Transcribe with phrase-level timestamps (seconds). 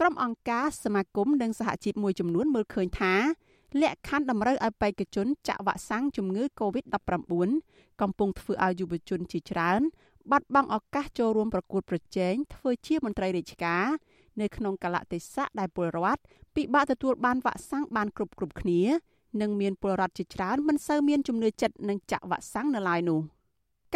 [0.00, 3.14] ក្រុមអង្គការសមាគមនិងសហជីពមួយចំនួនមើលឃើញថា
[3.82, 7.50] លក្ខខណ្ឌតម្រូវឲ្យបេក្ខជនចាក់វ៉ាក់សាំងជំងឺ Covid-19
[8.00, 9.80] កំពុងធ្វើឲ្យយុវជនជាច្រើន
[10.30, 13.86] បាត់បង់ឱកាសចូលរួមប្រកួតប្រជែងធ្វើជាមន្ត្រីរាជការ
[14.40, 16.20] នៅក្នុងកលៈទេសៈដែលពលរដ្ឋ
[16.54, 18.80] ពិបាកទទួលបានវ៉ាក់សាំងបានគ្រប់គ្រប់គ្នា
[19.40, 23.20] និងមានពលរដ្ឋជាច្រើនមិនសូវមានជំនឿចិត្តនឹងចាក់វ៉ាក់សាំងនៅឡើយនោះ។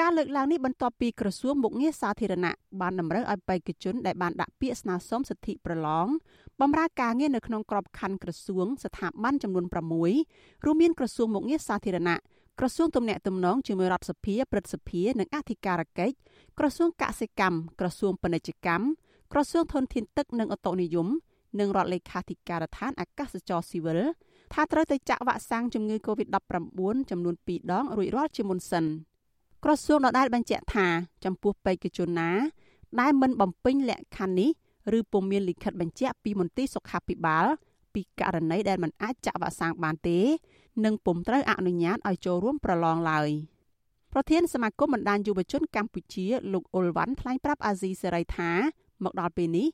[0.00, 6.06] ការលើកឡើងនេះបន្ទាប់ពីក្រសួងមុខងារសាធារណៈបានតម្រូវឲ្យបេក្ខជនដែលបានដាក់ពាក្យស្នើសុំសិទ្ធិប្រឡង
[6.60, 9.64] បម្រើការងារនៅក្នុងក្របខ័ណ្ឌក្រសួងស្ថាប័នចំនួន
[10.14, 12.16] 6រួមមានក្រសួងមុខងារសាធារណៈ
[12.58, 16.14] ក្រសួងទំនាក់ទំនងជាមួយរដ្ឋសភាព្រឹទ្ធសភានិងអធិការកិច្ច
[16.58, 18.84] ក្រសួងកសិកម្មក្រសួងពាណិជ្ជកម្ម
[19.32, 21.08] ក្រសួងធនធានទឹកនិងអូតូនិយម
[21.60, 24.00] និងរដ្ឋលេខាធិការដ្ឋានអាកាសចរស៊ីវិល
[24.52, 28.86] ថាត្រូវទៅចាក់វ៉ាក់សាំងជំងឺ Covid-19 ចំនួន2ដងរួចរាល់ជាមុនសិន។
[29.64, 30.86] ក្រសួងដដែលបញ្ជាក់ថា
[31.24, 32.30] ចំពោះបេក្ខជនណា
[33.00, 34.50] ដែលមិនបំពេញលក្ខខណ្ឌនេះ
[34.98, 37.46] ឬពុំមានលិខិតបញ្ជាក់ពីមន្ទីរសុខាភិបាល
[37.94, 40.18] ពីករណីដែលមិនអាចចាក់វ៉ាក់សាំងបានទេ
[40.84, 43.28] និងពុំត្រូវអនុញ្ញាតឲ្យចូលរួមប្រឡងឡើយ
[44.12, 48.50] ប្រធានសមាគមបណ្ដាញយុវជនកម្ពុជាលោកអ៊ុលវ៉ាន់ថ្លែងប្រាប់អាស៊ីសេរីថា
[49.04, 49.68] មកដល់ពេលនេះ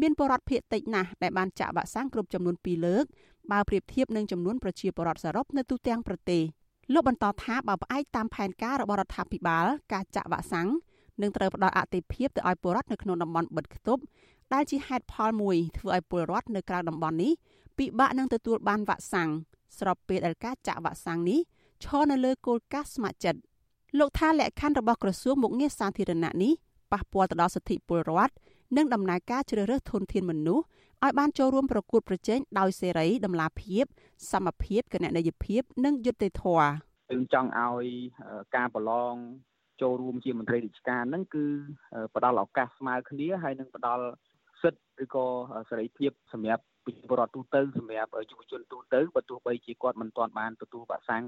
[0.00, 3.04] មានបរិវត្តភាគតិចណាស់ដែលបានចាក់វ៉ាក់សាំងគ្រប់ចំនួន2លើក
[3.52, 6.42] បើប្រៀបធៀបនឹងចំនួនប្រជាពលរដ្ឋសរុបនៅទូទាំងប្រទេស
[6.92, 10.68] លោកបន្តថាបើផ្អែកតាមផែនការរបស់រដ្ឋាភិបាល ការចាក់វ៉ាក់សាំង
[11.22, 14.02] នឹងត្រូវផ្ដល់អតិភិបទៅឲ្យពលរដ្ឋនៅក្នុងតំបន់បិទគប់
[14.52, 17.32] ដែលជាហេតុផលមួយធ្វើឲ្យពលរដ្ឋនៅក្រៅតំបន់នេះ
[17.78, 19.30] ពិបាកនឹងទទួលបានវ៉ាក់សាំង
[19.78, 21.40] ស្របពេលដែលការចាក់វ៉ាក់សាំងនេះ
[21.84, 23.40] ឈរនៅលើគោលការណ៍ស្ម័គ្រចិត្ត
[23.98, 26.52] លោកថាលក្ខខណ្ឌរបស់ក្រសួងមុខងារសាធារណៈនេះ
[26.92, 28.34] ប៉ះពាល់ទៅដល់សិទ្ធិពលរដ្ឋ
[28.76, 30.64] និងដំណើរការជ្រើសរើសធនធានមនុស្ស
[31.02, 33.84] ឲ្យបានចូលរួមប្រកួតប្រជែងដោយសេរីតម្លាភាព
[34.32, 36.68] សមភាពគណនេយ្យភាព និងយុត្តិធម៌
[37.10, 37.86] យើងចង់ឲ្យ
[38.56, 39.14] ការប្រឡង
[39.82, 41.44] ចូលរួមជាមន្ត្រីរាជការហ្នឹងគឺ
[42.14, 44.04] ផ្ដល់ឱកាសស្មើគ្នាហើយនឹងផ្ដល់
[44.62, 45.26] សិទ្ធិឬក៏
[45.70, 51.24] សេរីភាពសម្រាប់ប្រជាពលរដ្ឋទូទៅសម្រាប់យុវជនទូទៅបើទោះបីជាគាត់មិនទាន់បានទទួលវ៉ាក់សាំង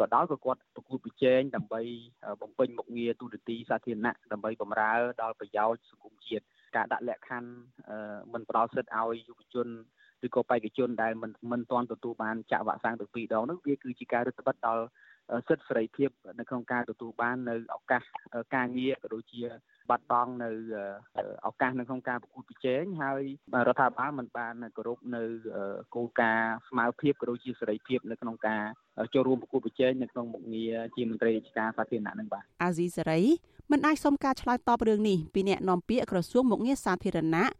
[0.00, 1.80] ក៏ដោយក៏គាត់ប្រគួតប្រជែងដើម្បី
[2.42, 6.44] បំពេញមុខងារទូតទីសាធារណៈដើម្បីបម្រើដល់ប្រយោជន៍សង្គមជាតិ
[6.76, 7.50] ការដាក់លក្ខខណ្ឌ
[8.32, 9.68] មិនផ្ដល់សិទ្ធិឲ្យយុវជន
[10.26, 14.84] ឬក៏បេក្ខជនដែលមិនមិនទាន់ទទួលបានចាក់វ៉ាក់សាំងទៅពីរដងនោះវាគឺជាការរឹតបន្តឹងដល់
[15.48, 18.02] សិទ្ធិសេរីភាពនៅក្នុងការទទួលបាននៅឱកាស
[18.54, 19.40] ការងារក៏ដូចជា
[19.90, 20.50] បាត់បង់នៅ
[21.46, 23.22] ឱកាសនៅក្នុងការប្រកួតប្រជែងហើយ
[23.68, 25.22] រដ្ឋាភិបាលមិនបានគោរពនៅ
[25.94, 28.62] គោលការណ៍ស្មារតីក៏ដូចជាសេរីភាពនៅក្នុងការ
[29.14, 33.20] ចូលរួមប្រកួតប្រជែងនៅក្នុងមុខងារជាមន្ត្រីរាជការសាធារណៈនឹងបាទអាស៊ីសេរី
[33.70, 37.50] មិនអាចសុំការឆ្លើយតបរឿងនេះពីអ្នកនាំពាក្យក្រសួងមុខងារសាធារណៈ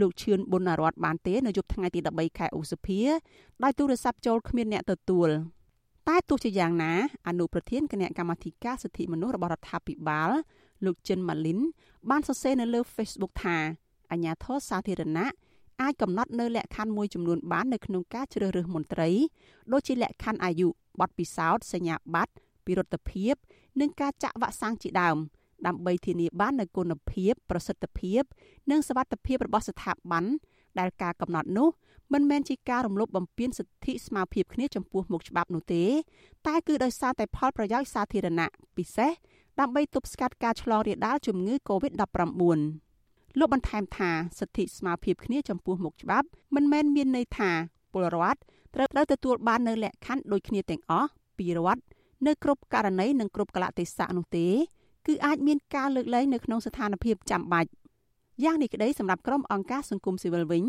[0.00, 3.00] លោកឈឿនប៊ុនរតបានទេនៅយប់ថ្ងៃទី13ខែឧសភា
[3.62, 5.28] ដោយទូរស័ព្ទចូលគ្មានអ្នកទទួល
[6.08, 6.92] តែទោះជាយ៉ាងណា
[7.28, 10.30] អនុប្រធានគណៈកម្មាធិការសិទ្ធិមនុស្សរបស់រដ្ឋាភិបាល
[10.84, 11.58] លោកចិនម៉ាលីន
[12.10, 13.56] បានសរសេរនៅលើ Facebook ថា
[14.10, 15.30] អាញាធរសាធារណៈ
[15.82, 19.10] អាចកំណត់នៅលក្ខខណ្ឌមួយចំនួនបាននៅក្នុងការជ្រើសរើសមន្ត្រី
[19.72, 20.68] ដូចជាលក្ខខណ្ឌអាយុ
[21.00, 22.32] បទពិសោធន៍សញ្ញាបត្រ
[22.64, 23.34] ពិរុទ្ធភាព
[23.80, 25.18] និងការចាក់វ៉ាក់សាំងជាដើម
[25.66, 28.22] ដើម្បីធានាបាននូវគុណភាពប្រសិទ្ធភាព
[28.70, 30.24] និងសវត្ថភាពរបស់ស្ថាប័ន
[30.78, 31.68] ដែលការកំណត់នោះ
[32.12, 35.84] មិនមែនជាការរំលោភបំពានសិទ្ធិស្មារតីគ្នាចំពោះមុខច្បាប់នោះទេ
[36.46, 39.10] តែគឺដោយសារតែផលប្រយោជន៍សាធារណៈពិសេស
[39.60, 42.60] ដើម្បីទប់ស្កាត់ការឆ្លងរាលដាលជំងឺ Covid-19
[43.38, 47.50] លោកបន្ថែមថាសិទ្ធិស្មារតីគ្នាចំពោះមុខច្បាប់មិនមែនមានន័យថា
[47.92, 48.40] ពលរដ្ឋ
[48.74, 51.82] ត្រូវត្រូវទទួលបាននៅលក្ខខណ្ឌដូចគ្នាទាំងអស់ពីរដ្ឋ
[52.26, 54.46] នៅគ្រប់ករណីនិងគ្រប់កលៈទេសៈនោះទេ
[55.06, 57.70] គឺអាចមានការលើកលែងនៅក្នុងស្ថានភាពចាំបាច់
[58.44, 60.64] យ៉ាងនេះក្តីសម្រាប់ក្រុមអង្គការសង្គមស៊ីវិលវិញ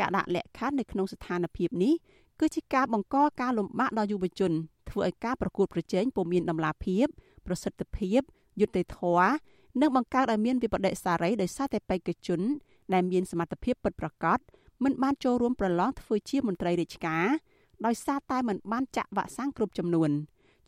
[0.00, 1.94] ការដាក់លក្ខខណ្ឌនៅក្នុងស្ថានភាពនេះ
[2.40, 4.52] គឺជាការបង្កការលំបាកដល់យុវជន
[4.90, 7.06] ធ្វើឲ្យការប្រកួតប្រជែងពុំមានដំណាភាព
[7.46, 8.20] ប្រសិទ្ធភាព
[8.60, 9.30] យុត្តិធម៌
[9.80, 12.40] និងបង្កើតឲ្យមានវិបដិសារីដោយសារតែបេក្ខជន
[12.92, 14.38] ដែលមានសមត្ថភាពពិតប្រាកដ
[14.84, 17.26] មិនបានចូលរួមប្រឡងធ្វើជាមន្ត្រីរាជការ
[17.86, 20.10] ដោយសារតែមិនបានចាក់វ៉ាក់សាំងគ្រប់ចំនួន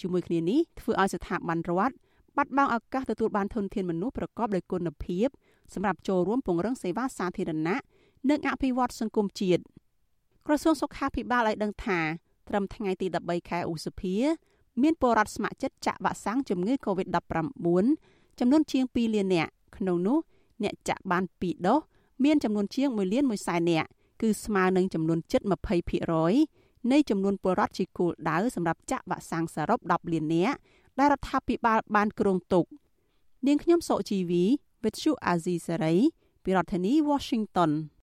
[0.00, 1.94] ជាមួយគ្នានេះធ្វើឲ្យស្ថាប័នរដ្ឋ
[2.38, 5.26] បាត់បង់ឱកាសទទួលបានធនធានមនុស្សប្រកបដោយគុណភាព
[5.74, 7.78] សម្រាប់ចូលរួមពង្រឹងសេវាសាធារណៈ
[8.30, 9.62] និងអភិវឌ្ឍសង្គមជាតិ
[10.46, 12.00] ក្រសួងសុខាភិបាលឲ្យដឹងថា
[12.48, 14.14] ត្រឹមថ្ងៃទី13ខែឧសភា
[14.82, 17.86] មានពលរដ្ឋស្ម័គ្រចិត្តចាក់វ៉ាក់សាំងជំងឺ Covid-19
[18.40, 20.18] ចំនួនជាង2លាននាក់ក្នុងនោះ
[20.62, 21.80] អ្នកចាក់បាន2ដូស
[22.24, 23.88] មានចំនួនជាង1លាន1សែននាក់
[24.22, 25.40] គឺស្មើនឹងចំនួនជិត
[26.16, 30.56] 20%នៃចំនួនពលរដ្ឋជាគោលដៅសម្រាប់ចាក់វ៉ាក់សាំងសរុប10លាននាក់
[30.98, 32.64] ដែលរដ្ឋាភិបាលបានគ្រោងទុក
[33.46, 34.44] នាងខ្ញុំសុជីវី
[34.84, 35.96] វិទ្យុអាស៊ីសេរី
[36.44, 37.70] ពីរដ្ឋធានី Washington